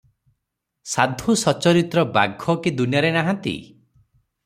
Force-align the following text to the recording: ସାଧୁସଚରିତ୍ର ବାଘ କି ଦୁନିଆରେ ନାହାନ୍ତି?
ସାଧୁସଚରିତ୍ର 0.93 2.07
ବାଘ 2.17 2.59
କି 2.65 2.77
ଦୁନିଆରେ 2.83 3.15
ନାହାନ୍ତି? 3.21 3.57